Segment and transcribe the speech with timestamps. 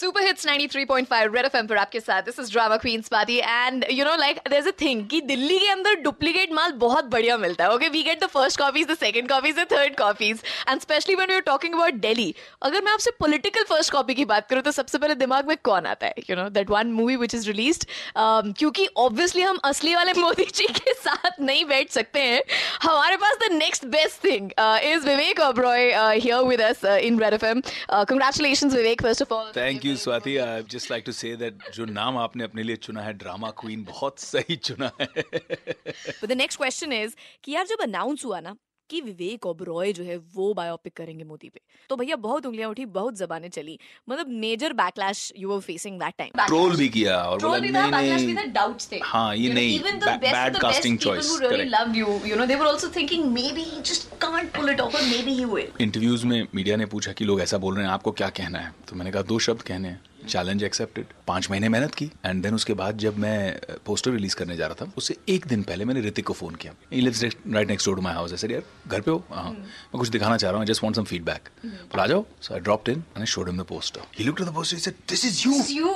[0.00, 4.04] Super hits 93.5 red FM पर आपके साथ। This is drama queens party and you
[4.04, 7.64] know like there is a thing कि दिल्ली के अंदर डुप्लीकेट माल बहुत बढ़िया मिलता
[7.64, 11.14] है okay we get the first copies the second copies the third copies and especially
[11.14, 14.62] when we are talking about Delhi अगर मैं आपसे पॉलिटिकल फ़र्स्ट कॉपी की बात करूँ
[14.62, 16.14] तो सबसे पहले दिमाग में कौन आता है?
[16.30, 17.84] You know that one movie which is released
[18.16, 22.42] क्योंकि ऑब्वियसली हम असली वाले मोदी जी के साथ नहीं बैठ सकते हैं।
[22.82, 24.50] हमारे पास the next best thing
[24.94, 29.84] is Vivek Oberoi here with us in Red FM congratulations Vivek first of all thank
[29.84, 33.12] you Swati I just like to say that जो नाम आपने अपने लिए चुना है
[33.12, 35.06] ड्रामा क्वीन बहुत सही चुना है।
[36.26, 38.56] द नेक्स्ट क्वेश्चन इज़ कि यार जब अनाउंस हुआ ना
[38.90, 42.84] कि विवेक ओबरॉय जो है वो बायोपिक करेंगे मोदी पे। तो भैया बहुत उंगलियाँ उठी
[42.86, 47.38] बहुत जबाने चली। मतलब major backlash you were facing that time troll भी किया और
[47.38, 50.06] ट्रोल बोला भी नहीं था बैकलैश भी था डाउट्स थे। हाँ, ये नहीं, even the
[50.06, 51.74] ba- best bad of the best casting people choice, who really correct.
[51.74, 54.94] loved you you know they were also thinking maybe he just can't pull it off
[54.94, 55.80] or maybe he will.
[55.80, 58.74] Interviews में media ने पूछा कि लोग ऐसा बोल रहे हैं आपको क्या कहना है?
[58.88, 62.54] तो मैंने कहा दो शब्द कहने हैं। चैलेंज एक्सेप्टेड पाँच महीने मेहनत की एंड देन
[62.54, 66.00] उसके बाद जब मैं पोस्टर रिलीज़ करने जा रहा था उससे एक दिन पहले मैंने
[66.00, 69.00] ऋतिक को फ़ोन किया। He lives right next door to my house sir यार घर
[69.00, 69.24] पे हो?
[69.30, 69.50] हाँ.
[69.50, 72.24] मैं कुछ दिखाना चाह रहा हूँ जस्ट वांट सम फीडबैक बोला आ जाओ.
[72.42, 74.76] So I dropped in and I showed him the poster he looked at the poster
[74.76, 75.42] he said this is
[75.78, 75.88] you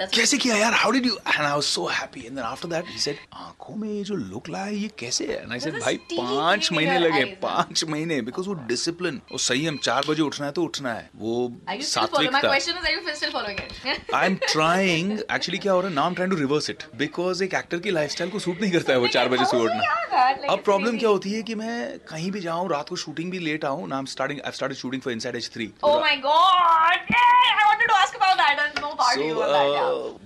[0.00, 0.72] कैसे किया यार?
[0.72, 3.74] How did you and I was so happy and then after that he said आँखों
[3.76, 5.40] में ये जो look ला है ये कैसे है?
[5.42, 7.34] एंड आई सेड भाई steam पाँच महीने लगे eyes.
[7.42, 11.08] पाँच महीने बिकॉज़ वो डिसिप्लिन वो सही हम चार बजे उठना है तो उठना है।
[11.16, 11.34] वो
[11.68, 12.32] are you still following?
[12.32, 14.14] My सात्विकता question is are you still following it?
[14.14, 15.94] I am trying actually क्या हो रहा है?
[15.94, 18.72] Now I am trying to reverse it because एक एक्टर की लाइफस्टाइल को सूट नहीं
[18.72, 21.98] करता है वो चार बजे से Oh, उठना। अब प्रॉब्लम क्या होती है कि मैं
[22.08, 24.78] कहीं भी जाऊँ रात को शूटिंग भी लेट आऊँ ना I am starting I started
[24.78, 27.11] shooting for Inside H three oh my god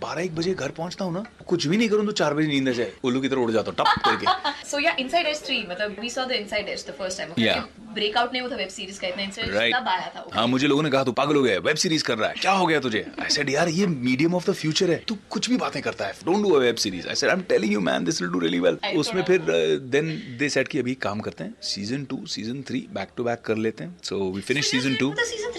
[0.01, 2.69] बारह एक बजे घर पहुँचता हूँ ना कुछ भी नहीं करूँ तो चार बजे नींद
[2.69, 5.67] आ जाए उल्लू की तरह उड़ जाता हूँ टप करके So yeah, Inside Edge 3,
[5.67, 7.31] मतलब we saw the Inside Edge the first time.
[7.31, 7.45] Okay?
[7.45, 7.65] Yeah.
[7.97, 10.21] नहीं हुआ था वेब सीरीज़ का इतना राइट तब आया था.
[10.21, 10.35] okay?
[10.35, 12.53] हाँ मुझे लोगों ने कहा तू पागल हो गया वेब सीरीज़ कर रहा है क्या
[12.53, 15.57] हो गया तुझे आई सेड यार ये मीडियम ऑफ़ द फ्यूचर है तू कुछ भी
[15.57, 18.05] बातें करता है don't do a web series I said I am telling you man
[18.05, 19.47] this will do really well उसमें फिर
[19.89, 23.43] देन दे सेड कि अभी काम करते हैं season two season three back to back
[23.45, 25.59] कर लेते हैं so we finish season two season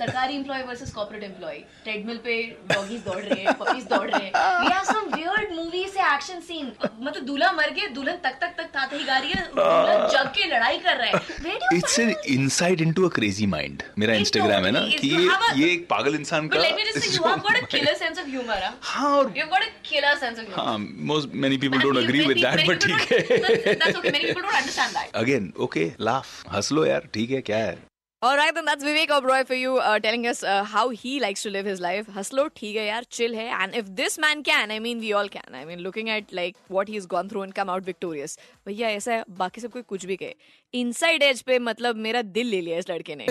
[0.00, 2.36] सरकारी employ versus corporate employ treadmill पे
[2.72, 6.40] डॉगीज दौड़ रहे हैं पपीज दौड़ रहे हैं we have some weird movie से एक्शन
[6.48, 10.08] सीन मतलब दूल्हा मर गया दुल्हन तक तक तक ताते ही गा रही है दूल्हा
[10.08, 11.18] जग के लड़ाई कर रहा
[11.48, 15.72] है it's an insight into a crazy mind मेरा इंस्टाग्राम है ना कि ये ये
[15.72, 18.56] एक पागल इंसान का just say, you have got a killer sense of humor.
[18.56, 18.72] Huh?
[18.82, 20.64] हाँ और You've got a killer sense of humor.
[20.64, 20.78] हाँ
[21.10, 24.12] most many people don't many- with that but ठीक है That's okay.
[24.12, 25.14] Many people don't understand that.
[25.14, 27.78] Again okay laugh हंस लो यार ठीक है क्या है
[28.21, 31.43] All right, then that's Vivek Oberoi for you, uh, telling us uh, how he likes
[31.43, 32.07] to live his life.
[32.07, 33.51] Hustle, ठीक है यार, chill है.
[33.51, 35.53] And if this man can, I mean, we all can.
[35.53, 38.37] I mean, looking at like what he's gone through and come out victorious.
[38.67, 40.35] भैया ऐसा है, बाकी सब कोई कुछ भी कहे.
[40.75, 43.25] Inside edge पे मतलब मेरा दिल ले लिया इस लड़के ने.